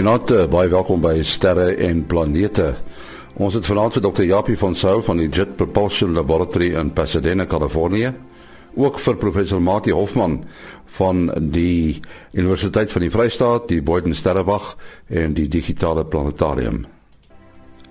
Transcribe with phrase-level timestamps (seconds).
[0.00, 2.70] Goeienaand, baie welkom by Sterre en Planete.
[3.36, 4.24] Ons het vanaand vir Dr.
[4.24, 8.14] Japie van Sail van die Jet Propulsion Laboratory in Pasadena, Kalifornië,
[8.80, 10.38] ook vir professor Mati Hofman
[10.96, 12.00] van die
[12.32, 14.72] Universiteit van die Vrystaat, die Boyden Sterrewag
[15.12, 16.86] en die Digitale Planetarium.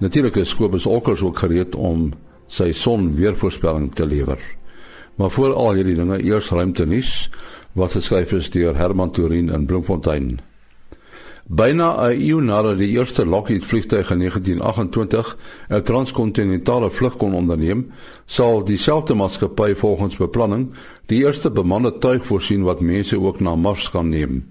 [0.02, 2.10] Natuurlik is Kobus Olkers ook gereed om
[2.50, 4.42] sy son weervoorspelling te lewer.
[5.21, 7.28] Maar voor al hierdie dinge eers ruimte nuus
[7.78, 10.39] wat geskryf is deur Herman Turin in Bloemfontein.
[11.52, 15.38] Byna 'n eeu nadat die eerste Lockheed vliegtuig in 1928
[15.70, 17.92] 'n transkontinentale vlug kon onderneem,
[18.26, 20.70] sal dieselfde maatskappy volgens beplanning
[21.06, 24.46] die eerste bemande tuig voorsien wat mense ook na Mars kan neem.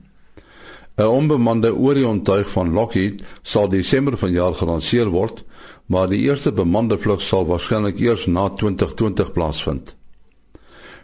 [0.97, 5.45] 'n Onbemande Orion tuig van Lockheed sal Desember vanjaar gelanseer word,
[5.87, 9.97] maar die eerste bemande vlug sal waarskynlik eers na 2020 plaasvind.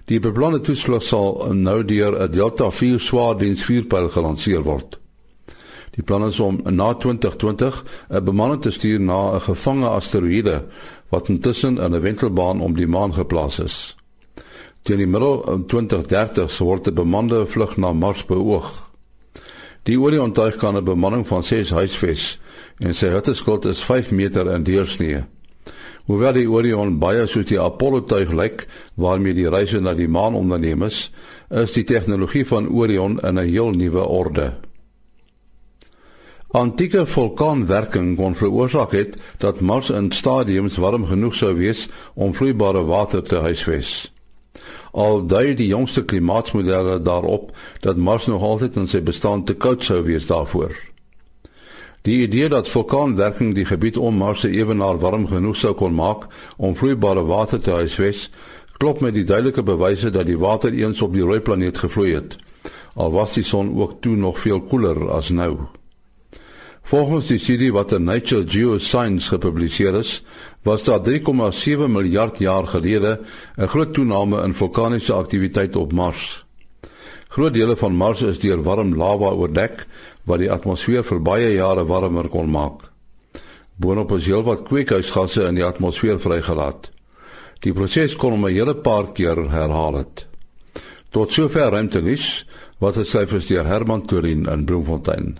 [0.05, 4.99] Die beplande toesvlug sal nou deur 'n Delta IV swaardiens vuurpyl gelanseer word.
[5.95, 10.65] Die plan is om na 2020 'n bemanning te stuur na 'n gevange asteroïde
[11.09, 13.97] wat intussen in 'n wentelbaan om die maan geplaas is.
[14.83, 18.91] Teen die middel van 2030 sou word 'n bemande vlug na Mars beoog.
[19.83, 22.41] Die Orion tuig kan 'n bemanning van 6 huisves
[22.79, 25.25] en sy hitteskoot is 5 meter in deursnee.
[26.05, 30.35] Hoewel die Orion baie soos die Apollo tuig lyk waarmee die reise na die maan
[30.35, 31.11] onderneem is,
[31.51, 34.53] is die tegnologie van Orion in 'n heel nuwe orde.
[36.55, 42.85] Antieke vulkaanwerking kon veroorsaak het dat Mars in stadiums warm genoeg sou wees om vloeibare
[42.87, 44.13] water te huisves.
[44.93, 47.51] Al dui die jongste klimaatsmodelle daarop
[47.83, 50.79] dat Mars nog altyd in sy bestaan te koud sou wees daarvoor.
[52.07, 56.31] Die idee dat vulkaanwerking die gebied om Mars se ewenaar warm genoeg sou kon maak
[56.57, 58.29] om vloeibare water te huisves,
[58.79, 62.39] klop met die duidelike bewyse dat die water eens op die rooi planeet gevloei het.
[62.95, 65.57] Al was die son ook toe nog veel koeler as nou.
[66.85, 70.19] Volgens die studie wat in Nature Geoscience gepubliseer is,
[70.69, 73.21] was daar 3,7 miljard jaar gelede
[73.57, 76.45] 'n groot toename in vulkaniese aktiwiteit op Mars.
[77.29, 79.87] Groot dele van Mars is deur warm lava oordek
[80.25, 82.93] wat die atmosfeer vir baie jare warmer kon maak.
[83.77, 86.91] Boonop is heelwat kweekhuisgasse in die atmosfeer vrygelaat.
[87.61, 90.27] Die proses kon om 'n hele paar keer herhaal het.
[91.11, 92.47] Tot sover ruimte nuus
[92.79, 95.39] wat het syfers deur Herman Turin in Bloemfontein.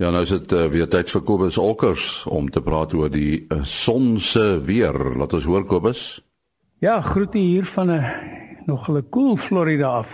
[0.00, 3.42] Ja, nou is dit uh, weer tyd vir Kobus Olkers om te praat oor die
[3.52, 4.96] uh, son se weer.
[5.20, 6.22] Laat ons hoor Kobus.
[6.80, 8.06] Ja, groete hier van 'n
[8.64, 10.08] nog 'n koel Florida af.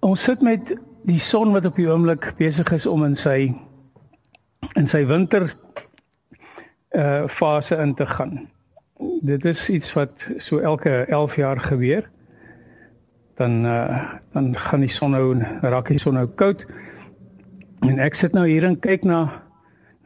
[0.00, 0.76] Ons sit met
[1.08, 3.54] die son wat op die oomblik besig is om in sy
[4.76, 5.48] in sy winter
[6.90, 8.50] uh fase in te gaan.
[9.22, 12.10] Dit is iets wat so elke 11 jaar gebeur.
[13.36, 16.66] Dan uh dan gaan die son nou raak die son nou koud.
[17.82, 19.20] En ek sit nou hier en kyk na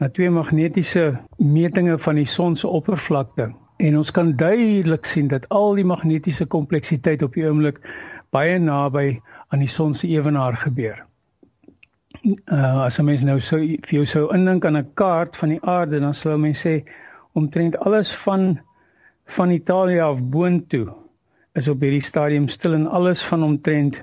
[0.01, 3.47] na twee magnetiese metings van die son se oppervlakte
[3.81, 7.79] en ons kan duidelik sien dat al die magnetiese kompleksiteit op die oomblik
[8.33, 9.19] baie naby
[9.53, 11.03] aan die son se ewenaar gebeur.
[12.25, 15.99] Uh as mens nou so vir jou sou indink aan 'n kaart van die aarde
[15.99, 16.81] dan sou mens sê
[17.33, 18.59] omtrent alles van
[19.37, 20.87] van Italië af boontoe
[21.53, 23.95] is op hierdie stadium stil en alles van omtrent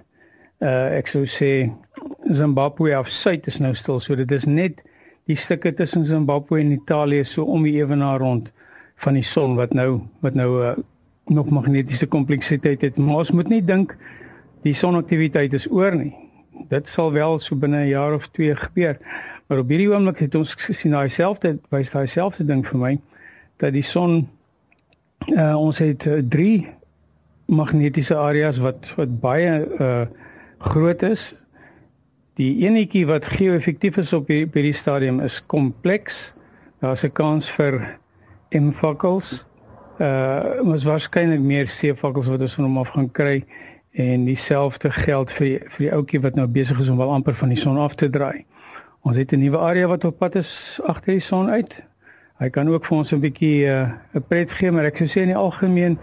[0.62, 1.70] uh ek sou sê
[2.32, 4.00] Zimbabwe af suid is nou stil.
[4.00, 4.80] So dit is net
[5.28, 8.50] die stukke tussen Zimbabwe en Italië so om die ewenaar rond
[8.96, 10.74] van die son wat nou wat nou uh,
[11.26, 12.96] nog magnetiese kompleksiteit het.
[12.96, 13.96] Maar ons moet nie dink
[14.64, 16.14] die sonaktiwiteit is oor nie.
[16.70, 18.98] Dit sal wel so binne 'n jaar of 2 gebeur.
[19.46, 22.94] Maar op hierdie oomblik het ons gesien daai selfde wys daai selfde ding vir my
[23.56, 24.28] dat die son
[25.28, 26.68] uh, ons het 3 uh,
[27.46, 30.06] magnetiese areas wat wat baie uh,
[30.58, 31.43] groot is
[32.34, 36.34] Die enetjie wat geo-effektief is op hierdie, hierdie stadium is kompleks.
[36.82, 37.98] Daar's 'n kans vir
[38.50, 39.46] M-fakkels.
[40.02, 43.44] Uh ons waarskynlik meer C-fakkels wat ons van hom af gaan kry
[43.92, 47.48] en dieselfde geld vir vir die ouetjie wat nou besig is om wel amper van
[47.48, 48.44] die son af te draai.
[49.02, 51.82] Ons het 'n nuwe area wat op pad is agter die son uit.
[52.38, 55.22] Hy kan ook vir ons 'n bietjie uh 'n pret gee, maar ek sou sê
[55.22, 55.98] in die algemeen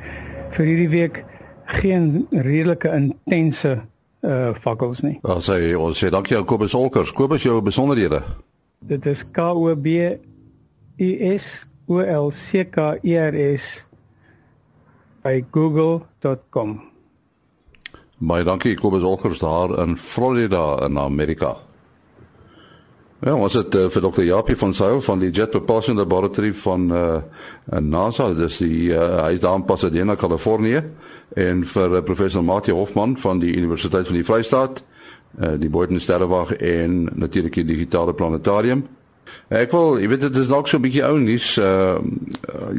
[0.52, 1.26] vir hierdie week
[1.66, 3.91] geen redelike intense
[4.22, 5.18] uh fakkels nie.
[5.24, 7.12] Ons sê ons sê dankie aan Kobus Olkers.
[7.12, 8.22] Kobus jou besonderhede.
[8.90, 10.18] Dit is K O B
[10.98, 11.48] U S
[11.88, 13.66] O L C K E R S
[15.24, 16.80] by google.com.
[18.22, 21.58] My dankie Kobus Olkers daar in Florida in Amerika.
[23.22, 24.24] Ja, ons het uh, vir Dr.
[24.26, 27.20] Japie van Sail van die Jet Propulsion Laboratory van uh
[27.78, 30.82] NASA, dis die uh, hy is daar in Pasadena, Kalifornië
[31.38, 34.82] en vir uh, professor Mati Hofman van die Universiteit van die Vrystaat,
[35.38, 38.82] uh die Boyden Sterrewag en natuurlik die digitale planetarium
[39.52, 41.58] Ek wil, jy weet dit is dalk so 'n bietjie ou nuus.
[41.60, 42.00] Uh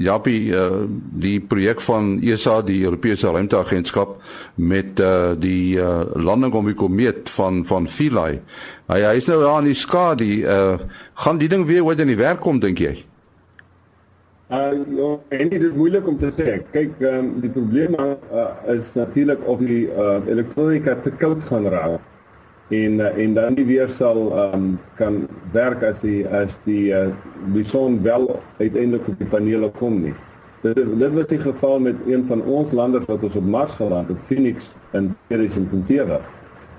[0.01, 0.89] Japie, uh
[1.21, 4.17] die projek van ESA, die Europese Ruimteagentskap
[4.57, 8.41] met uh die uh landing om die komeet van van Philae.
[8.89, 10.31] Hy hy is nou daar in die skadu.
[10.45, 10.79] Uh
[11.15, 13.05] gaan die ding weer ooit in die werk kom dink jy?
[14.49, 16.63] Uh ja, en dit is moeilik om te sê.
[16.73, 18.17] Kyk, um, die probleem uh,
[18.73, 22.12] is natuurlik of die uh elektronika te koud gaan raak
[22.73, 27.11] en uh, en dan nie weer sal um, kan werk as die as die uh,
[27.53, 28.29] die son wel
[28.59, 30.15] uiteindelik op die panele kom nie.
[30.63, 34.09] Dit dit was die geval met een van ons landers wat ons op Mars geland
[34.09, 36.23] het, Phoenix in 2007.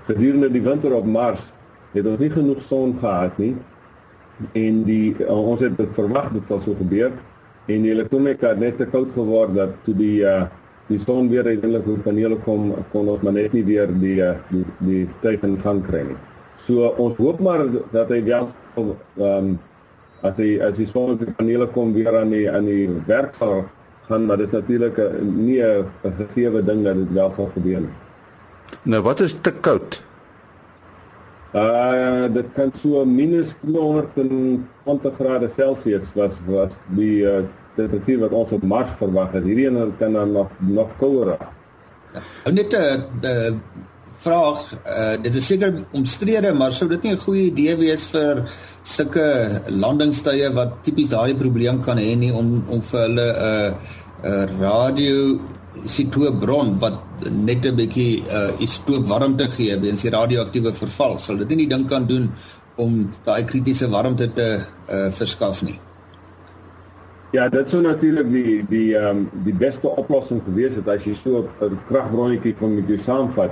[0.08, 1.44] Gedurende die winter op Mars
[1.92, 3.54] het ons nie genoeg son gehad nie
[4.58, 7.12] en die uh, ons het verwag dit sal so gebeur
[7.70, 10.42] en die elektronika het net te koud geword dat toe die uh,
[10.88, 14.36] die son weer uiteindelik op panele kom kon ons maar net nie weer die eh,
[14.50, 16.18] die die tyd in gang kry nie.
[16.66, 18.92] So ons hoop maar dat hy wel ehm
[19.28, 19.54] um,
[20.24, 23.36] as hy as die son op die panele kom weer aan die aan die werk
[23.40, 23.64] sal
[24.08, 25.86] gaan maar dit is natuurlik nie 'n
[26.18, 27.96] gegeewe ding dat dit wel sal gebeur nie.
[28.82, 30.02] Nou wat is te koud?
[31.54, 37.44] Uh dit kan so minus 220 grade Celsius was was die uh,
[37.76, 39.44] temperatuur wat ons op Mars verwag het.
[39.44, 41.52] Hierdie een kan dan nog nog kouer raak.
[42.44, 43.52] Ja, net 'n uh,
[44.24, 48.44] vraag, uh, dit is seker omstrede, maar sou dit nie 'n goeie idee wees vir
[48.82, 53.74] sulke landingstye wat tipies daardie probleem kan hê nie om om vir hulle 'n uh,
[54.24, 55.40] uh, radio
[55.84, 56.98] sitoobron wat
[57.30, 61.18] net 'n bietjie uh, isotoop warmte gee weens die radioaktiewe verval.
[61.18, 62.30] Sal dit nie die ding kan doen
[62.76, 64.48] om daai kritiese warmte te
[64.88, 65.78] uh, verskaf nie?
[67.34, 71.14] Ja, dit sou natuurlik die die ehm um, die beste oplossing gewees het as jy
[71.18, 73.50] so 'n kragbronnetjie kon met jou saamvat.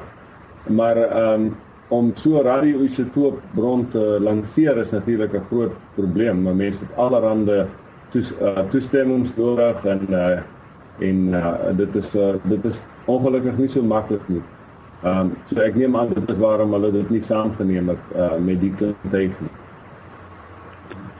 [0.69, 1.57] Maar ehm um,
[1.89, 6.43] om so radioisotoop bron te lanseer is natuurlik 'n groot probleem.
[6.43, 7.67] Maar mense het allerhande
[8.11, 10.39] toes, uh, toestemmings nodig en uh,
[10.99, 14.43] en uh, dit is uh, dit is ongelukkig nie so maklik nie.
[15.03, 18.39] Ehm um, so ek neem aan dit is waarom hulle dit nie saamgeneem het uh,
[18.39, 19.62] met die kliënt nie.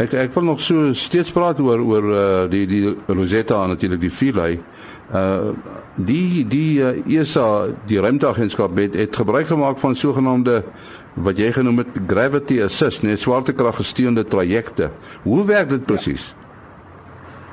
[0.01, 4.11] Ek ek wil nog so steeds praat oor oor uh, die die Rosetta natuurlik die
[4.11, 4.59] Philae.
[5.13, 5.53] Uh
[5.97, 10.63] die die uh, ESA die ruimteagentskap het, het gebruik gemaak van sogenaamde
[11.21, 14.89] wat jy genoem het gravity assist, net swaartekrag gesteunde trajecte.
[15.27, 16.31] Hoe werk dit presies?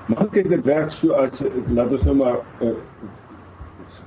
[0.07, 2.71] Maar kyk dit werk so as laat ons nou maar uh,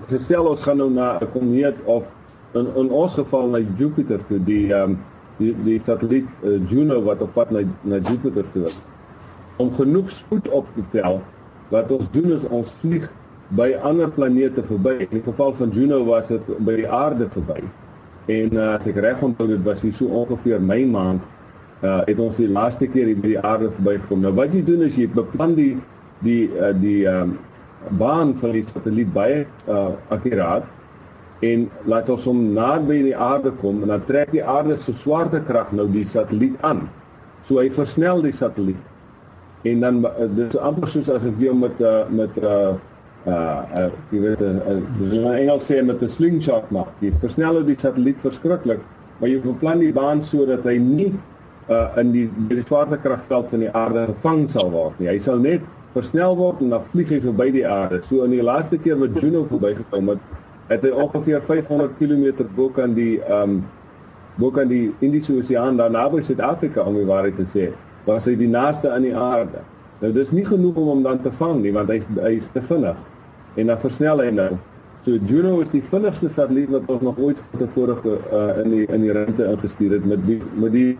[0.08, 2.08] gestel ons gaan nou na 'n komeet of
[2.54, 4.96] in in ons geval na Jupiter toe die um,
[5.38, 8.80] die die satelliet uh, Juno wat op pad na na Jupiter toe is.
[9.56, 11.20] Om genoeg spoed op te tel,
[11.72, 13.08] wat ons doen is ons vlieg
[13.56, 14.96] by ander planete verby.
[15.04, 17.60] In die geval van Juno was dit by die aarde verby.
[18.32, 21.22] En uh, as ek reg onthou dit was hier so ongeveer Mei maand
[21.82, 24.20] uh het ons die laaste keer hier by die aarde verbygekom.
[24.22, 25.72] Nou wat jy doen is jy beplan die
[26.22, 27.34] die uh, die um,
[27.98, 30.68] baan van die satelliet baie uh akkuraat
[31.42, 35.72] en laat ons hom naby die aarde kom en dan trek die aarde se swaartekrag
[35.74, 36.84] nou die satelliet aan.
[37.48, 38.78] So hy versnel die satelliet.
[39.66, 42.74] En dan eh, dis amper soos as ek weer met uh, met uh
[43.26, 44.62] uh jy weet in
[45.30, 46.94] Engels sê met 'n slingshot maak.
[47.00, 48.80] Jy versnel die satelliet verskriklik,
[49.18, 51.12] maar jy beplan die baan sodat hy nie
[51.70, 55.10] uh in die die swaartekragveld van die aarde gevang sal word nie.
[55.10, 58.02] Hy sal net versnel word en dan vlieg hy verby die aarde.
[58.08, 60.22] So in die laaste keer wat Juno verbygekom het,
[60.68, 63.62] het hy ongeveer 500 km bo kan die ehm um,
[64.40, 67.66] bo kan die Indiese Oseaan daar naby Suid-Afrika om die waarheid te sê,
[68.06, 69.60] was hy die naaste aan die aarde.
[70.00, 72.62] Nou dis nie genoeg om hom dan te vang nie want hy hy is te
[72.70, 72.96] vinnig.
[73.60, 74.50] En dan versnel hy nou.
[75.04, 79.02] So Juno is die vinnigste satelliet wat ons nog ooit tevore uh, in die in
[79.04, 80.92] die ruimte ingestuur het met die met die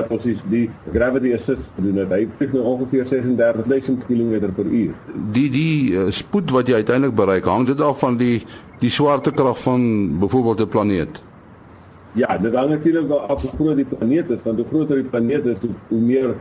[0.00, 4.94] is die gravity assist doen dit hy vlieg nou ongeveer 36000 km per uur.
[5.36, 8.40] Die die uh, spoed wat jy uiteindelik bereik hang dit af van die
[8.80, 9.82] die swaartekrag van
[10.18, 11.22] byvoorbeeld 'n planeet?
[12.12, 15.44] Ja, dit hang natuurlik af hoe groot die planeet is, want hoe groter die planeet
[15.46, 16.34] is, hoe, hoe meer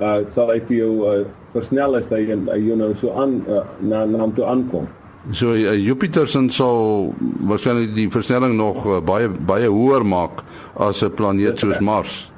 [0.00, 1.24] uh sal hy vir jou uh,
[1.54, 4.88] versnel as hy en uh, jy nou so aan uh, na na hom toe aankom.
[5.32, 7.14] So uh, Jupiter se sal
[7.48, 10.44] waarskynlik die versnelling nog uh, baie baie hoër maak
[10.76, 12.30] as 'n planeet soos Mars.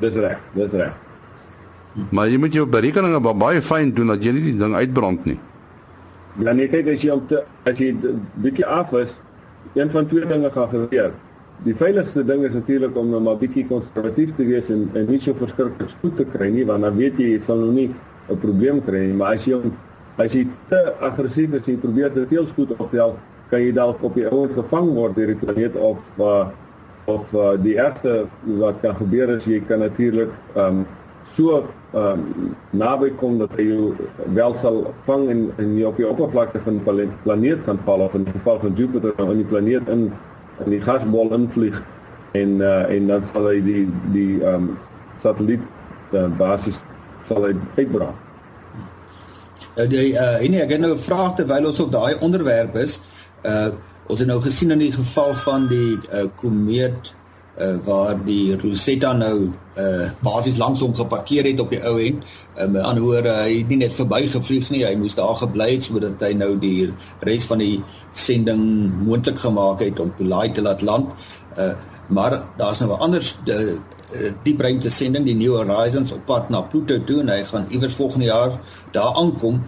[0.00, 0.92] Dis reg, dis reg.
[2.10, 5.38] Maar jy moet jou berekeninge baie fyn doen dat jy nie die ding uitbrand nie.
[6.40, 7.90] Ja nee, kyk as jy te, as jy
[8.40, 9.18] bietjie af is,
[9.76, 11.12] een van twee dinge gaan gebeur.
[11.66, 15.20] Die veiligste ding is natuurlik om nou maar bietjie konservatief te wees en en nie
[15.20, 17.90] so verskriklik spoed te kry nie, want dan weet jy jy sal nou nie
[18.30, 19.60] 'n probleem kry nie, maar as jy
[20.16, 23.16] as jy te aggressief is en probeer te veel spoed optel,
[23.50, 26.48] kan jy dalk op die ou gevang word deur die planeet of uh,
[27.06, 30.86] of uh, die eerste wat kan gebeur is jy kan natuurlik um,
[31.36, 31.62] so
[31.92, 33.94] ehm um, naby kom dat hy jou
[34.36, 38.14] wel sal vang en en jy op die oppervlakte van die planeet kan val of
[38.14, 40.10] in die geval van Jupiter in die planeet in
[40.64, 41.82] in die gasbol invlieg
[42.32, 43.86] en uh, en dan sal hy die
[44.16, 44.76] die ehm um,
[45.22, 45.62] satelliet
[46.12, 46.80] uh, basis
[47.28, 48.16] sal hy uitbraak.
[49.76, 53.00] Uh, die uh en ek het nou 'n vraag terwyl ons op daai onderwerp is.
[53.44, 53.72] Uh
[54.06, 57.14] ons het nou gesien in die geval van die uh komeet
[57.60, 62.24] uh waar die Rosetta nou uh basies langs hom geparkeer het op die ou end.
[62.56, 65.84] Uh, met ander woorde, hy het nie net verbygevlieg nie, hy moes daar gebly het
[65.84, 67.82] sodat hy nou die res van die
[68.12, 68.62] sending
[69.04, 71.12] moontlik gemaak het om Polaai te laat land.
[71.56, 71.74] Uh
[72.12, 73.22] maar daar's nou 'n ander
[74.42, 77.94] diep ruimte sending die New Horizons op pad na Pluto toe en hy gaan iewers
[77.94, 78.60] volgende jaar
[78.92, 79.62] daar aankom.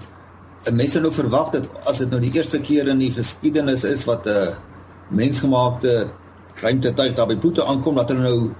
[0.72, 4.26] Mense nou verwag dat as dit nou die eerste keer in die geskiedenis is wat
[4.26, 4.54] 'n
[5.08, 6.08] mensgemaakte
[6.62, 8.50] ruimtetuig daar by Pluto aankom dat hulle nou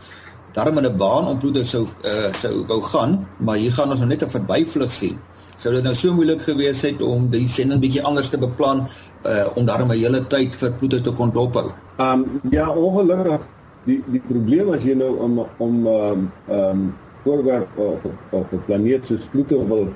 [0.54, 3.98] daarom in 'n baan om Pluto sou uh, sou wou gaan, maar hier gaan ons
[3.98, 5.18] nou net 'n verbyvlug sien.
[5.56, 8.86] Sou dit nou so moeilik gewees het om die sending bietjie anders te beplan
[9.26, 11.70] uh, om daarom 'n hele tyd vir Pluto te kon dophou?
[11.98, 13.46] Ehm um, ja, ongelukkig
[13.84, 17.98] die die probleem as jy nou om om ehm um, um, voorwerp of
[18.30, 19.88] of 'n planeet soos Pluto wil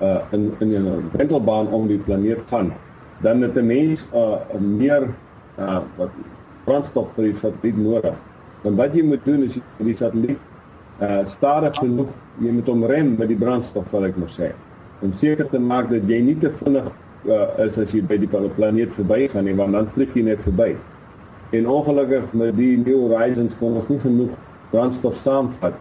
[0.00, 2.72] uh in in 'n wentelbaan om die planeet gaan,
[3.22, 5.14] dan het 'n mens uh meer
[5.58, 6.10] uh wat
[6.70, 8.16] brandstof vir die satelliet nodig.
[8.62, 10.48] Dan wat jy moet doen is die satelliet
[11.00, 12.10] uh stadig genoeg
[12.44, 14.52] jy moet hom rem met die brandstof sal ek maar sê.
[15.04, 16.90] Om seker te maak dat jy nie te vinnig
[17.24, 20.74] uh, is as jy by die planeet verbygaan nie, want dan vlieg jy net verby.
[21.56, 24.36] En ongelukkig met die New Horizons kon ons nie genoeg
[24.70, 25.76] brandstof saamvat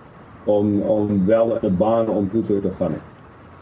[0.50, 2.96] om om wel 'n baan om toe te gaan.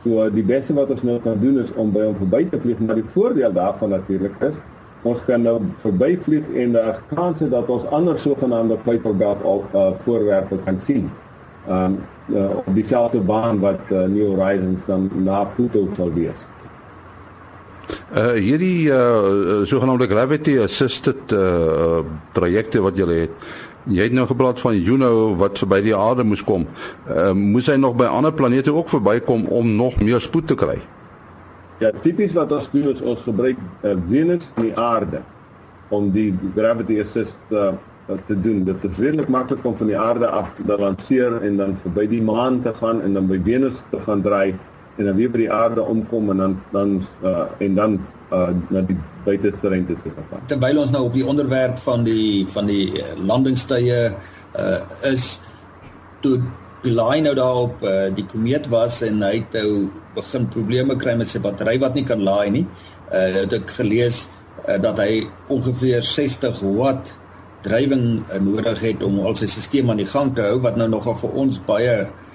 [0.04, 2.80] So die beste wat ons nou kan doen is om by hom verby te vlieg,
[2.80, 4.56] maar die voordeel daarvan natuurlik is
[5.02, 9.90] ons kan nou verbyvlieg en daar's kanse dat ons ander sogenaamde Kuiper Belt al uh,
[10.04, 11.10] voorwerpe kan sien.
[11.70, 16.48] Um uh, dieselfde baan wat uh, New Horizons dan na Pluto sal wees.
[18.16, 22.04] Uh hierdie uh sogenaamde gravity assisted uh
[22.36, 23.48] projekte wat julle het.
[23.88, 26.68] Jy het nou gepraat van Juno wat verby die aarde moes kom.
[27.08, 30.80] Uh moes hy nog by ander planete ook verbykom om nog meer spoed te kry?
[31.78, 35.22] Ja, tipies wat ons doen is ons gebruik uh, Venus en die aarde
[35.94, 37.74] om die gravity assist uh
[38.26, 38.62] te doen.
[38.64, 42.22] Dit is redelik maklik om van die aarde af te lanseer en dan verby die
[42.24, 44.56] maan te gaan en dan by Venus te gaan draai
[44.96, 46.94] en dan weer by die aarde omkom en dan dan
[47.28, 47.98] uh, en dan
[48.32, 50.46] uh, na die buiteste ruimte toe gaan.
[50.48, 54.80] Terwyl ons nou op die onderwerp van die van die landingstye uh,
[55.12, 55.42] is
[56.24, 56.40] toe
[56.84, 61.16] Pelaai nou daar op uh, die komeet was en hy het nou begin probleme kry
[61.18, 62.66] met sy battery wat nie kan laai nie.
[63.08, 64.26] Uh het ek gelees
[64.68, 67.16] uh, dat hy ongeveer 60 watt
[67.66, 71.18] drywing nodig het om al sy stelsel aan die gang te hou wat nou nogal
[71.20, 72.27] vir ons baie uh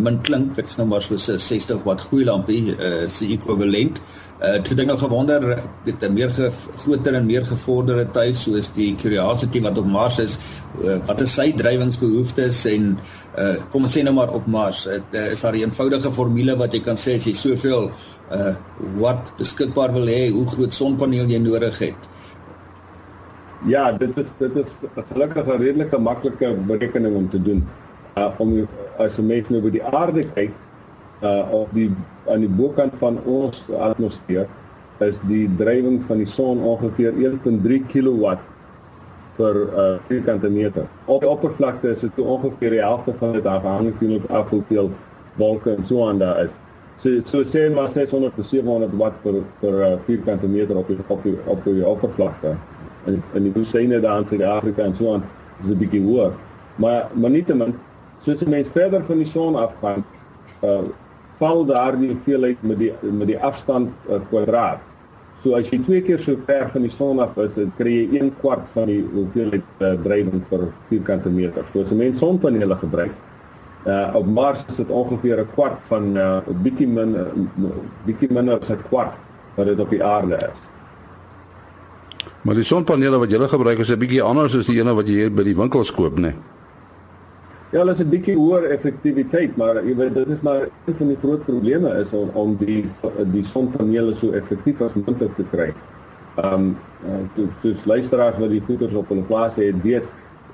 [0.00, 4.00] min klink dit is nou maar so 'n 60 watt gloeilampie uh se ekwivalent.
[4.40, 6.30] Uh toe dink nou gewonder met 'n meer
[6.76, 10.38] groter en meer gevorderde tuig soos die Curiosity wat op Mars is,
[10.82, 12.98] uh, wat is sy drywingsbehoeftes en
[13.38, 16.56] uh kom ons sê nou maar op Mars, het, uh, is daar 'n eenvoudige formule
[16.56, 17.90] wat jy kan sê as jy soveel
[18.32, 18.54] uh
[18.96, 22.00] wat beskikbaar wil hê, hoe groot sonpaneel jy nodig het.
[23.64, 24.68] Ja, dit is dit is
[25.12, 27.68] gelukkig 'n redelike maklike berekening om te doen.
[28.16, 28.68] Uh om
[28.98, 30.52] as 'n mens nou by die aarde kyk,
[31.22, 31.90] uh op die
[32.28, 34.46] aan die bokant van ons atmosfeer
[34.98, 38.36] is die drywing van die son ongeveer 1.3 kW
[39.36, 40.86] per uh vierkante meter.
[41.04, 44.90] Op die oppervlakte is dit ongeveer die helfte van dit afhangende van af hoeveel
[45.36, 46.54] wolke en so aan daar is.
[46.98, 50.96] So so sê maar 600 tot 700 watt per per uh, vierkante meter op die
[51.06, 52.56] op die op die oppervlakte.
[53.04, 55.24] En en die woestynne daar in Suid-Afrika en so aan
[55.62, 56.32] is 'n bietjie hoër.
[56.76, 57.74] Maar maar nietemin
[58.26, 60.04] soos die mens verder van die son afgaan,
[60.66, 60.80] uh
[61.36, 64.80] val daardie hoeveelheid met die met die afstand uh, kwadraat.
[65.42, 68.22] So as jy twee keer so ver van die son af is, dan kry jy
[68.22, 71.68] 1 kwart van die hoeveelheid uh, drywing per vierkante meter.
[71.74, 73.12] So as 'n mens sonpanele gebruik,
[73.84, 77.76] uh op Mars is dit ongeveer 'n kwart van 'n uh, bietjie min uh,
[78.08, 79.14] bietjie minder as 'n kwart
[79.56, 80.60] wat dit op die aarde is.
[82.42, 85.14] Maar die sonpanele wat jy gebruik is 'n bietjie anders as die ene wat jy
[85.14, 86.32] hier by die winkels koop, né?
[86.32, 86.55] Nee?
[87.76, 91.08] Ja, hulle is 'n bietjie hoër effektiwiteit, maar jy weet dit is maar een van
[91.08, 92.84] die groot probleme is om om die
[93.32, 95.66] die sonpanele so effektief as moontlik te kry.
[96.40, 96.70] Ehm um,
[97.38, 100.06] uh, dis luisteraars wat die goeders op hulle plase het weet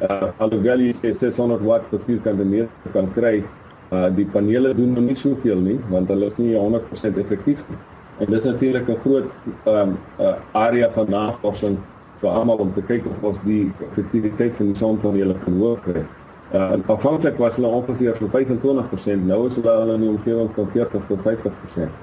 [0.08, 3.44] uh, alhoewel jy sê 600 watt per vierkante meter kan kry,
[3.92, 7.78] uh, die panele doen nog nie soveel nie want hulle is nie 100% effektief nie.
[8.18, 9.30] En dit is natuurlik 'n groot
[9.64, 11.78] ehm um, uh, area van navorsing
[12.24, 16.04] vir almal om te kyk of ons die effektiwiteit van die sonpanele kan hoog kry.
[16.52, 21.06] Uh afhanklik was hulle ongeveer so 25%, nou is hulle in die omgewing van 40
[21.08, 21.94] tot 50%.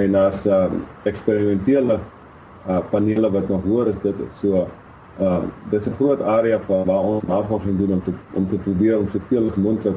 [0.00, 0.70] En as uh
[1.04, 1.98] eksperimentele
[2.68, 4.68] uh panele wat nog hoor is dit so
[5.20, 8.98] uh dis 'n groot area van waar ons navorsing doen om te om te probeer
[8.98, 9.96] om soveel as moontlik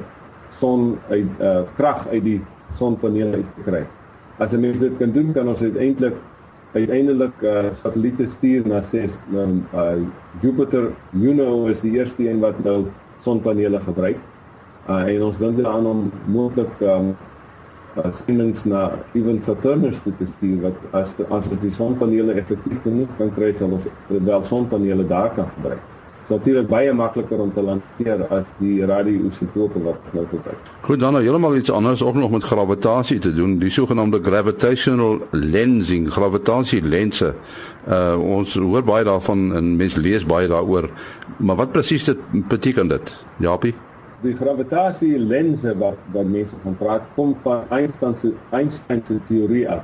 [0.60, 2.42] son uit uh krag uit die
[2.76, 3.86] sonpanele uit te kry.
[4.38, 6.16] As 'n mens dit kan doen, kan ons uiteindelik
[6.74, 9.96] uiteindelik uh satelliete stuur na ses um, uh
[10.42, 12.88] Jupiter Juno is die eerste een wat nou
[13.26, 14.20] sonpanele gebruik.
[14.90, 17.14] Uh en ons dink aan om moontlik um
[17.98, 18.84] uh, sendings na
[19.18, 23.88] ewen Saturnus te stuur wat as as die sonpanele effektief genoeg kan kry sal ons
[24.08, 25.93] wel sonpanele daar kan gebruik.
[26.28, 30.70] So natuurlik baie makliker om te lanseer as die radioisotope wat nou gebruik.
[30.88, 35.20] Goed, dan nou heeltemal iets anders ook nog met gravitasie te doen, die sogenaamde gravitational
[35.32, 37.34] lensing, gravitasielense.
[37.88, 40.88] Uh ons hoor baie daarvan en mense lees baie daaroor.
[41.38, 43.14] Maar wat presies dit beteken dit?
[43.44, 43.76] Japie?
[44.24, 49.84] Die gravitasielense wat wat mense van praat kom van Einstein se Einstein se teorie af.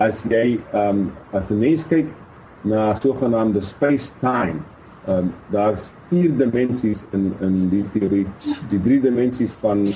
[0.00, 2.08] As jy ehm um, as 'n mens kyk
[2.64, 4.71] na sogenaamde space-time
[5.06, 8.26] ehm um, daar's vier dimensies in in die teorie.
[8.68, 9.86] Die drie dimensies van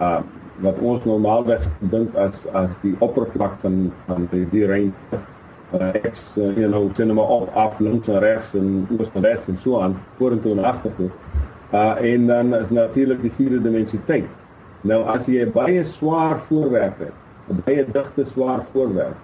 [0.00, 0.20] uh
[0.60, 1.62] wat ons normaalweg
[1.92, 5.20] dink as as die oppervlak van van die die ruimte.
[5.72, 9.46] Uh, X uh, you know cinema op af links en regs en oos en wes
[9.48, 11.08] en so aan vorentoe en agtertoe.
[11.72, 14.26] Uh en dan is natuurlik die vierde dimensie tyd.
[14.82, 17.16] Nou as jy baie swaar voorwerp het,
[17.48, 19.16] 'n baie digte swaar voorwerp,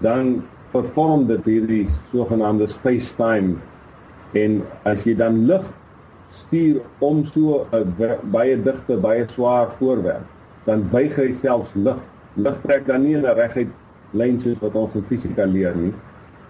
[0.00, 3.60] dan vervorm dit hierdie sogenaamde space-time
[4.32, 5.64] en as jy dan lig
[6.32, 7.94] stuur om so 'n
[8.32, 10.24] baie digte baie swaar voorwerp.
[10.64, 11.98] Dan buig hy selfs lig.
[12.34, 13.68] Lig trek dan nie in 'n reguit
[14.12, 15.92] lyn soos wat ons in fisika leer nie.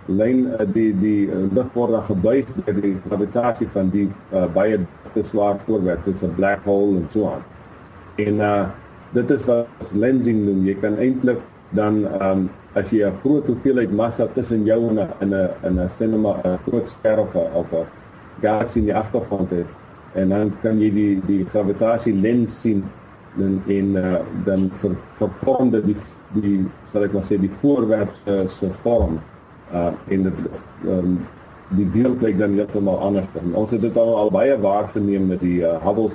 [0.06, 4.46] Lyn eh, die die eh, lig word dan gebuig deur die gravitasie van die uh,
[4.54, 7.44] baie digte swaar voorwerp soos 'n black hole en so aan.
[8.16, 8.68] En uh,
[9.12, 10.64] dit is wat lensing noem.
[10.66, 11.40] Jy kan eintlik
[11.70, 15.78] dan um, as jy 'n groot hoeveelheid massa tussen jou en 'n in 'n in
[15.80, 17.86] 'n sinema 'n groot ster of 'n
[18.40, 19.66] galaxy in die agtergrond het
[20.14, 22.84] en dan kan jy die die gravitasie lens sien
[23.38, 24.96] en in uh, dan vir
[25.44, 25.96] vorm dat die
[26.36, 29.20] die sal ek maar sê die voorwerp se se vorm
[29.72, 30.32] uh in die
[30.90, 31.20] um,
[31.76, 33.26] die beeld lyk dan heeltemal anders.
[33.56, 36.10] Ons het dit al, al baie waargeneem met die uh, Hubble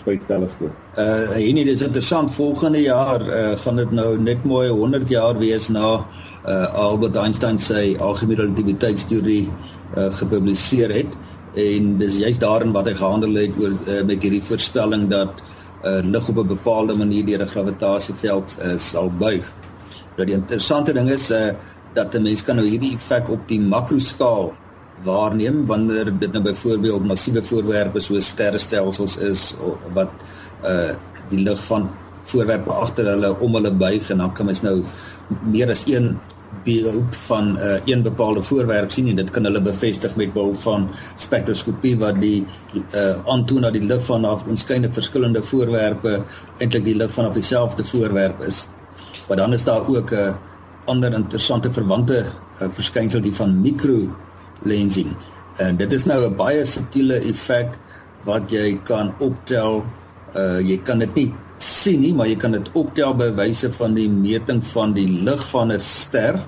[0.00, 0.72] Space Telescope.
[0.98, 5.38] Uh en dit is interessant volgende jaar uh, gaan dit nou net mooi 100 jaar
[5.38, 6.04] wees na
[6.46, 9.48] uh Albert Einstein se algemene relativiteitsteorie
[9.96, 11.16] uh gepubliseer het
[11.54, 15.42] en dis juist daarin wat hy gehandel het oor uh, met hierdie voorspelling dat
[15.84, 19.54] uh lig op 'n bepaalde manier deur 'n gravitasieveld uh, sal buig.
[20.16, 21.50] Nou die interessante ding is uh
[21.94, 24.52] dat 'n mens kan nou hierdie effek op die makroskaal
[25.04, 29.54] waarneem wanneer dit nou byvoorbeeld massiewe voorwerpe soos sterrestelsels is
[29.94, 30.10] wat
[30.64, 30.90] uh
[31.30, 31.84] die lig van
[32.26, 34.80] voorwerpe agter hulle om hulle buig en dan kan mens nou
[35.46, 36.08] meer as een
[36.64, 40.88] beeld van uh een bepaalde voorwerp sien en dit kan hulle bevestig met behulp van
[41.16, 46.22] spektroskopie wat die uh aantoon dat die lig van af onskynlik verskillende voorwerpe
[46.58, 48.66] eintlik die lig van op dieselfde voorwerp is.
[49.28, 50.34] Maar dan is daar ook 'n uh,
[50.84, 52.24] ander interessante verwante
[52.62, 54.16] uh, verskynsel die van mikro
[54.62, 55.16] lensing.
[55.58, 57.78] En dit is nou 'n baie subtiele effek
[58.24, 59.84] wat jy kan optel.
[60.34, 63.94] Uh jy kan dit nie sien nie, maar jy kan dit optel by wyse van
[63.94, 66.40] die meting van die lig van 'n ster.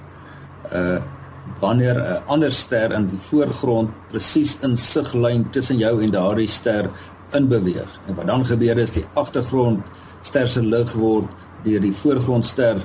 [0.72, 1.00] Uh
[1.60, 6.90] wanneer 'n ander ster in die voorgrond presies in siglyn tussen jou en daardie ster
[7.32, 8.00] in beweeg.
[8.06, 9.80] En wat dan gebeur is die agtergrond
[10.20, 11.28] ster se lig word
[11.64, 12.76] deur die voorgrondster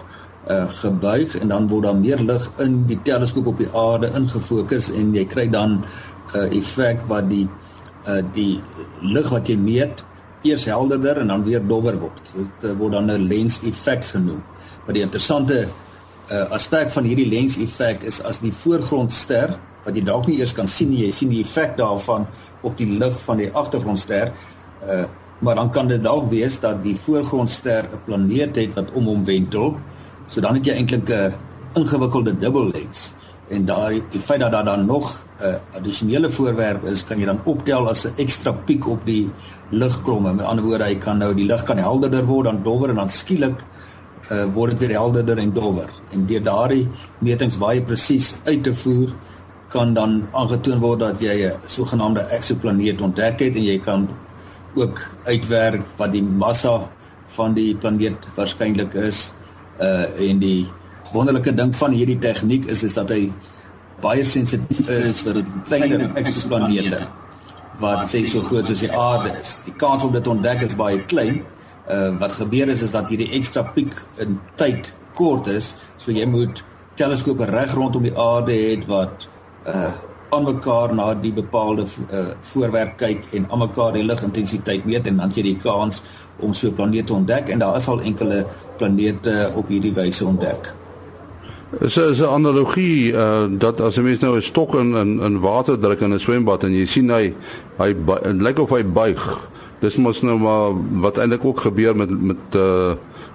[0.50, 4.92] uh gebuig en dan word daar meer lig in die teleskoop op die aarde ingefokus
[4.96, 5.84] en jy kry dan 'n
[6.36, 7.48] uh, effek wat die
[8.08, 8.62] uh die
[9.02, 10.06] lig wat jy meet
[10.42, 12.22] eers helderder en dan weer dowwer word.
[12.36, 14.44] Dit uh, word dan 'n lens effek genoem.
[14.86, 15.68] Maar die interessante
[16.32, 20.52] uh aspek van hierdie lens effek is as die voorgrondster wat jy dalk nie eers
[20.52, 22.28] kan sien nie, jy sien die effek daarvan
[22.62, 24.32] op die lig van die agtergrondster.
[24.84, 25.06] Uh
[25.40, 29.26] maar dan kan dit dalk wees dat die voorgrondster 'n planeet het wat om hom
[29.26, 29.78] wentel
[30.28, 31.34] So dan het jy eintlik 'n
[31.74, 33.14] ingewikkelde dubbellens
[33.50, 37.40] en daar die feit dat daar dan nog 'n addisionele voorwerp is, kan jy dan
[37.44, 39.32] optel as 'n ekstra piek op die
[39.70, 40.34] ligkromme.
[40.34, 43.10] Met ander woorde, hy kan nou die lig kan helderder word dan dowwer en dan
[43.10, 43.64] skielik
[44.32, 45.90] uh, word dit weer helderder en dowwer.
[46.12, 49.14] En deur daardie metings baie presies uit te voer,
[49.70, 54.10] kan dan aangetoon word dat jy 'n sogenaamde eksoplaneet ontdek het en jy kan
[54.76, 56.90] ook uitwerk wat die massa
[57.26, 59.34] van die planeet waarskynlik is
[59.80, 60.68] uh en die
[61.14, 63.32] wonderlike ding van hierdie tegniek is is dat hy
[64.02, 67.02] baie sensitief is vir kleiner eksoplanete
[67.82, 69.60] wat sê so groot soos die aarde is.
[69.66, 71.44] Die kans om dit te ontdek is baie klein.
[71.90, 76.26] Uh wat gebeur is is dat hierdie ekstra piek in tyd kort is, so jy
[76.30, 76.64] moet
[76.98, 79.30] teleskope reg rondom die aarde het wat
[79.70, 79.94] uh
[80.30, 85.22] aan mekaar na die bepaalde uh, voorwerp kyk en aan mekaar die ligintensiteit meet en
[85.22, 86.04] dan jy die kans
[86.40, 88.46] om so 'n planeet te ontdek en daar is al enkele
[88.78, 90.74] planete op hierdie wyse ontdek.
[91.80, 95.40] Is is 'n analogie uh dat as 'n mens nou 'n stok in in in
[95.40, 97.34] water druk in 'n swembad en jy sien hy
[97.78, 99.50] hy lyk of hy buig.
[99.80, 102.94] Dis mos nou maar wat eintlik ook gebeur met met uh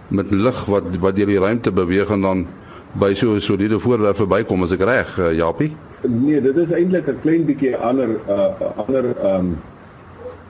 [0.08, 2.46] met lig wat wat deur die ruimte beweeg en dan
[2.92, 5.72] by so 'n soliede voorwerp verbykom as ek reg uh, Japie.
[6.02, 9.58] Nee, dit is eintlik 'n klein bietjie ander uh ander ehm um,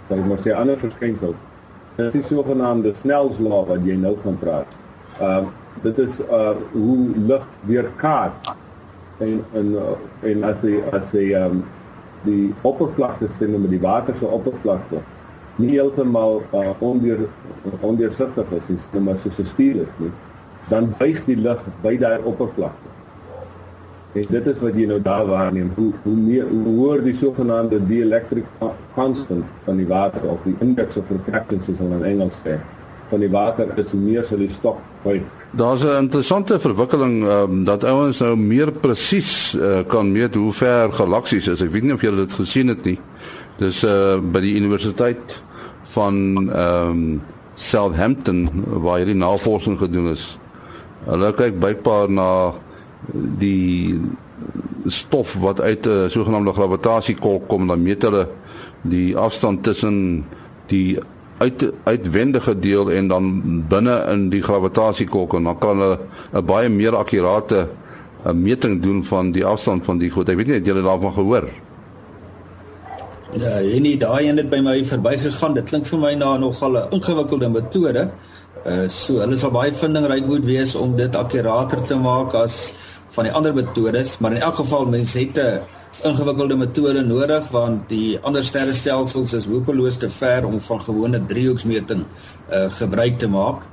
[0.09, 1.35] sal ek maar sê ander verskynsel.
[1.97, 4.67] Dit is sogenaamde snelslag wat jy nou van praat.
[5.21, 5.49] Ehm uh,
[5.83, 8.53] dit is uh hoe lig weerkaats
[9.19, 9.97] en en uh,
[10.31, 11.65] en as jy as jy ehm um,
[12.23, 15.03] die oppervlakte sien met die water se oppervlakte
[15.57, 17.27] nie heeltemal uh, ondeur
[17.81, 20.11] ondeursigtig is, is net maar soos 'n spier is nie,
[20.69, 22.82] dan buig die lig by daai oppervlakte.
[24.13, 25.73] En dit is wat jy nou daar waarneem.
[25.75, 28.45] Hoe hoe meer hoe hoër die sogenaamde dielectric
[28.95, 32.59] constant van die water of die index of refractance soos hulle in Engels sê
[33.13, 35.23] van die water is hoe meer sal die stok buig.
[35.51, 40.93] Daar's 'n interessante verwikkeling um, dat ouens nou meer presies uh, kan meet hoe ver
[40.93, 41.61] galaksies is.
[41.61, 42.99] Ek weet nie of julle dit gesien het nie.
[43.59, 45.41] Dis uh by die universiteit
[45.93, 47.21] van ehm um,
[47.55, 50.39] Southampton waar hierdie navorsing gedoen is.
[51.05, 52.55] Hulle kyk bykbaar na
[53.39, 54.01] die
[54.87, 58.29] stof wat uit 'n sogenaamde gravitasiekolk kom dan meet hulle
[58.83, 60.25] die afstand tussen
[60.67, 60.99] die
[61.39, 65.99] uit uitwendige deel en dan binne in die gravitasiekolk en dan kan hulle
[66.33, 67.69] 'n baie meer akkurate
[68.31, 70.29] meting doen van die afstand van die goed.
[70.29, 71.49] Ek weet nie het julle daarvan gehoor?
[73.33, 75.55] Ja, en nie daai een het by my verbygegaan.
[75.55, 78.11] Dit klink vir my na nogal 'n ingewikkelde metode.
[78.63, 82.71] Uh so hulle sal baie vindingryk moet wees om dit akkurater te maak as
[83.13, 85.61] van die ander metodes, maar in elk geval mense het 'n
[86.09, 92.05] ingewikkelde metode nodig want die ander sterrestelsels is hopeloos te ver om van gewone driehoeksmeting
[92.51, 93.67] uh gebruik te maak.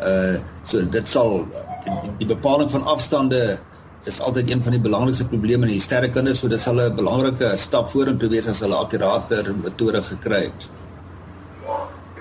[0.00, 1.46] Uh so dit sal
[1.84, 3.58] die, die bepaling van afstande
[4.04, 7.56] is altyd een van die belangrikste probleme in die sterrekunde, so dit sal 'n belangrike
[7.56, 10.77] stap vorentoe wees as hulle akkurater metode gekry het.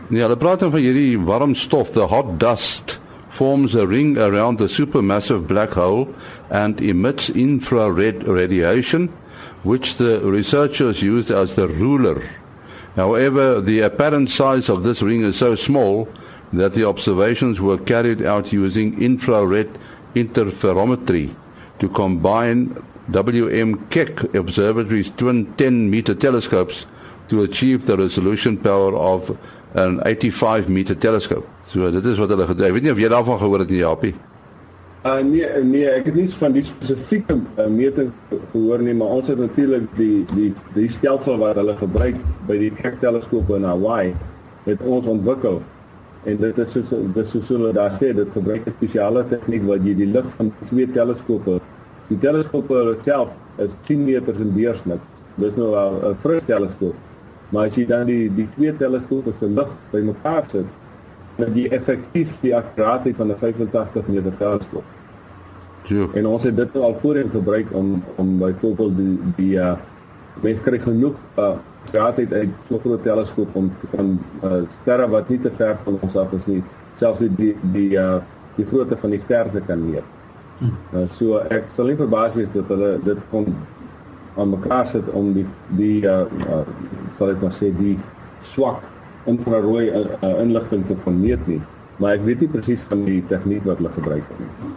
[0.07, 2.93] Ja, hulle praat dan van hierdie warm stof, the hot dust
[3.27, 6.07] forms a ring around the supermassive black hole
[6.49, 9.09] and emits infrared radiation,
[9.63, 12.23] which the researchers used as the ruler.
[12.95, 16.07] However, the apparent size of this ring is so small
[16.53, 19.77] that the observations were carried out using infrared
[20.15, 21.35] interferometry
[21.79, 26.85] to combine WM Keck Observatory's twin 10 meter telescopes
[27.27, 29.37] to achieve the resolution power of
[29.77, 31.45] an 85 meter telescope.
[31.65, 32.65] So dit is wat hulle gedoen.
[32.69, 34.15] Ek weet nie of jy daarvan gehoor het nie, Japie.
[35.05, 38.09] Uh nee nee, ek het nie van die spesifieke uh, meting
[38.51, 42.17] gehoor nie, maar ons het natuurlik die die die stelsel wat hulle gebruik
[42.49, 44.15] by die Keck teleskoop in Hawaii
[44.65, 45.61] het ons ontwikkel.
[46.27, 49.85] En dit is soos dis soos hulle daar sê, dit gebruik 'n spesiale tegniek wat
[49.85, 51.59] jy die lig van twee teleskope.
[52.09, 54.99] Die teleskope self is 10 meter in deursnit.
[55.35, 56.95] Dis nou 'n fris teleskoop.
[57.49, 60.69] Maar as jy dan die die twee teleskope se lig bymekaar sit,
[61.37, 64.95] dan jy effektief die akkuraatheid van 'n 85 meter teleskoop.
[65.87, 66.07] Ja.
[66.13, 69.75] En ons het dit nou al voorheen gebruik om om byvoorbeeld die die uh
[70.41, 71.53] mense kry genoeg uh
[71.85, 75.99] akkuraatheid uit so groot teleskoop om te kan uh sterre wat nie te ver van
[76.01, 76.63] ons af is nie,
[76.95, 78.19] selfs die die die uh
[78.55, 80.03] die grootte van die ster te kan meet.
[80.57, 80.69] Hm.
[80.93, 83.51] Uh, so ek sal nie verbaas wees dat hulle dit kon
[84.37, 85.45] aan mekaar sit om die
[85.79, 86.61] die uh, uh
[87.17, 87.95] sal ek maar sê die
[88.53, 88.83] swak
[89.27, 91.59] infrarooi uh, uh, inligting te vermeet nie,
[91.97, 94.71] maar ek weet nie presies van die tegniek wat hulle gebruik het nie.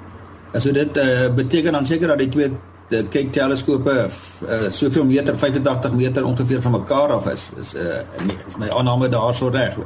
[0.50, 2.50] Also dit uh, beteken dan seker dat die twee
[2.90, 8.00] die kyk teleskope uh, soveel meter 85 meter ongeveer van mekaar af is is uh,
[8.48, 9.78] is my aanname daarso reg.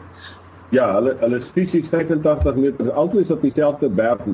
[0.73, 4.25] Ja, hulle hulle is fisies 85 meter altyd op dieselfde berg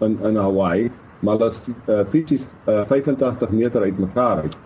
[0.00, 1.60] in in Hawaii, maar hulle is
[1.92, 4.56] uh, fisies uh, 85 meter uit mekaar uit.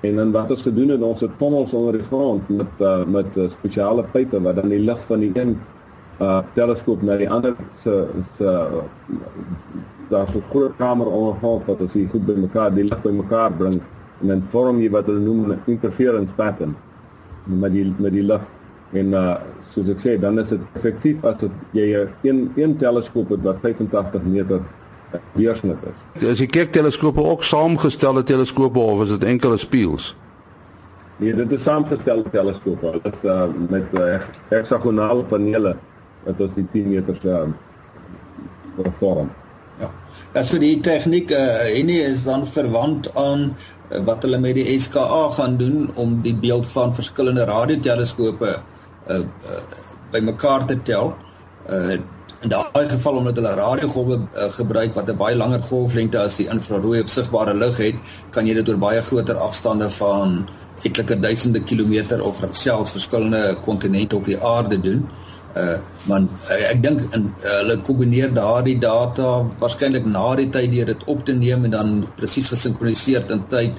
[0.00, 3.36] En dan wat ons gedoen het, ons het tonnels onder die grond met uh, met
[3.36, 5.56] uh, spesiale pype wat dan die lig van die een
[6.20, 8.06] uh teleskoop na die ander se
[8.36, 8.52] se
[10.08, 13.80] daar so 'n groot kamer ondergrond wat as jy goed bymekaar die lig bymekaar bring
[14.20, 16.76] en dan vorm jy wat hulle noem 'n interference pattern
[17.44, 18.40] met die met die lig.
[18.92, 19.36] En uh
[19.74, 21.36] soos ek sê dan is dit effektief as
[21.72, 24.60] jy een een teleskoop het wat 85 meter
[25.34, 26.22] deursnit is.
[26.22, 30.14] Is die kykteleskope ook saamgestelde teleskope of is dit enkele spieëls?
[31.16, 32.92] Nee, dit is saamgestelde teleskope.
[33.02, 34.18] Dit is uh, met uh,
[34.50, 35.76] hexagonale panele
[36.26, 39.30] wat ons die 10 meter se uh, vorm.
[39.80, 39.90] Ja.
[40.36, 44.58] As vir die tegniek uh, en nie is dan verwant aan uh, wat hulle met
[44.58, 49.62] die SKA gaan doen om die beeld van verskillende radioteleskope uh, uh,
[50.12, 51.14] bymekaar te tel.
[51.70, 51.96] Uh,
[52.46, 56.48] in daai geval omdat hulle radiogolwe uh, gebruik wat 'n baie langer golflengte as die
[56.54, 57.96] infrarooi of sigbare lig het,
[58.30, 60.46] kan jy dit oor baie groter afstande van
[60.82, 65.08] etlike duisende kilometer of selfs verskillende kontinente op die aarde doen.
[65.56, 70.70] Uh man uh, ek dink in uh, hulle kombineer daardie data waarskynlik na die tyd
[70.70, 73.72] deur dit op te neem en dan presies gesinkroniseer in tyd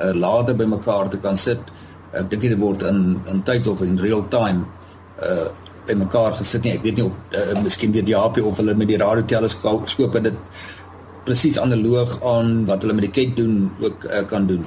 [0.00, 1.60] uh, later bymekaar te kan sit.
[2.12, 4.64] Ek dink dit word in in tyd of in real time
[5.20, 5.50] uh
[5.86, 6.76] by mekaar gesit nie.
[6.78, 10.38] Ek weet nie of uh, miskien weet Japie of hulle met die radioteleskope dit
[11.24, 14.64] presies analoog aan wat hulle met die kyk doen ook uh, kan doen.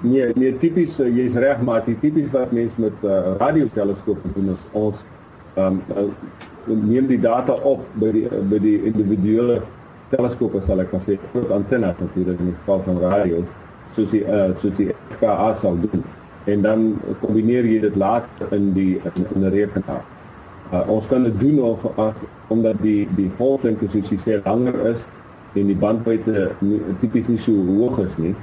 [0.00, 4.54] Nee, nee tipies uh, jy's reg maar die tipies wat mense met uh, radioteleskope doen
[4.54, 5.02] is ons
[5.58, 6.08] ehm um, uh,
[6.70, 9.58] neem die data op by die uh, by die individuele
[10.12, 13.42] teleskope sal ek maar sê groot antennes natuurlik in die geval van radio
[13.96, 16.04] soos die uh, soos die SKA sal doen
[16.44, 20.04] en dan kombineer jy dit later in die in, 'n rekenaar.
[20.72, 22.14] Uh, ons kan dit doen of as,
[22.48, 25.00] omdat die die golflengte soos jy sê langer is
[25.54, 26.50] en die bandbreedte
[27.00, 28.34] tipies nie so hoog is nie.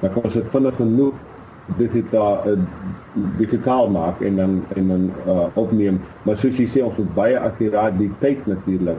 [0.00, 1.14] Dan kan ons dit vinnig genoeg
[1.78, 2.58] digitaal uh,
[3.38, 6.00] digitaal maak en dan en dan uh, opneem.
[6.22, 8.98] Maar soos jy sê ons moet baie akkuraat die tyd natuurlik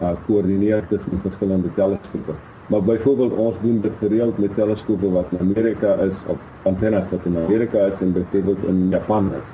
[0.00, 2.38] uh, koördineer tussen verskillende teleskope.
[2.68, 7.20] Maar byvoorbeeld ons doen dit gereeld met teleskope wat in Amerika is op antennes wat
[7.24, 9.46] in Amerika is en byvoorbeeld in Japan is.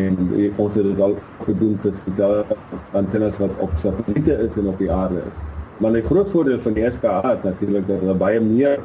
[0.00, 0.16] En
[0.56, 2.24] ons het dit al gedoen vir die
[2.92, 5.40] antennes wat op satelliete is en op die aarde is.
[5.76, 8.78] Maar die groot voordeel van die SKA is natuurlik dat hulle baie meer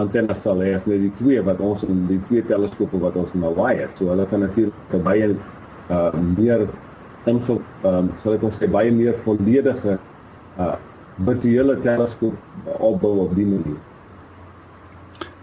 [0.00, 3.34] antennes sal hê as net die twee wat ons in die twee teleskope wat ons
[3.36, 3.92] in Hawaii het.
[4.00, 5.34] So hulle kan natuurlik baie
[5.90, 6.64] uh, meer
[7.28, 9.98] info ehm um, sal ek sê baie meer volledige
[10.56, 10.72] uh
[11.16, 12.34] virtuele teleskoop
[12.78, 13.76] opbou op die manier.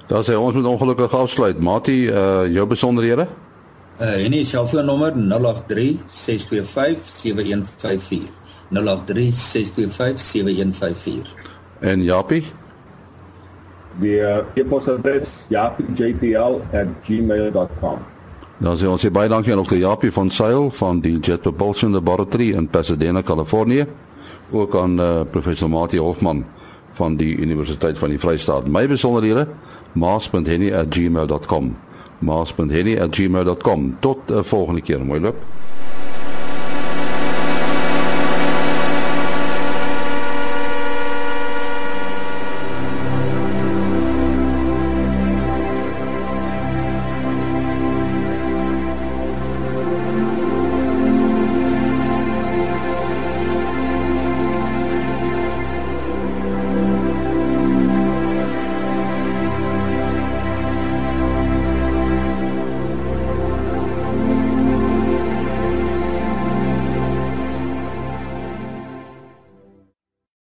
[0.10, 1.60] Daar sê ons moet ongelukkig afsluit.
[1.60, 3.27] Mati, uh jou besonderhede?
[3.99, 8.34] Uh en die selfoonnommer 083 625 7154.
[8.69, 11.34] 083 625 7154.
[11.79, 12.45] En Japie?
[13.99, 17.97] Die uh, e-posadres japie.jpl@gmail.com.
[18.60, 19.75] Dan sê ons baie dankie aan Dr.
[19.75, 23.88] Japie van Sail van die Jet Propulsion Laboratory in Pasadena, Kalifornië
[24.52, 26.46] ook aan uh, professor Mati Hofman
[26.92, 28.68] van die Universiteit van die Vrystaat.
[28.68, 29.48] My besonderhede
[29.92, 31.76] maas.henny@gmail.com.
[32.20, 33.98] maas.henny@gmail.com.
[34.00, 35.36] Tot 'n uh, volgende keer, mooi loop.